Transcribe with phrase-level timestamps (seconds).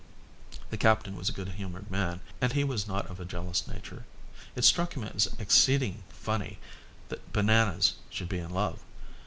[0.71, 4.05] The captain was a good humoured man and he was not of a jealous nature;
[4.55, 6.57] it struck him as exceeding funny
[7.09, 8.79] that Bananas should be in love.